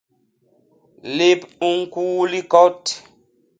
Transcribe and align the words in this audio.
Lép 1.17 1.39
u 1.65 1.67
ñkuu 1.79 2.19
likot. 2.31 2.83